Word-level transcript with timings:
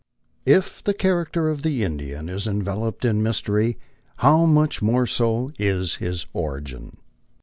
~T~F 0.47 0.83
the 0.83 0.95
character 0.95 1.47
of 1.51 1.61
the 1.61 1.83
Indian 1.83 2.27
is 2.27 2.47
enveloped 2.47 3.05
in 3.05 3.21
mystery, 3.21 3.77
how 4.17 4.45
much 4.47 4.81
more 4.81 5.05
so 5.05 5.51
if 5.59 6.01
I 6.01 6.05
his 6.05 6.25
origin. 6.33 6.97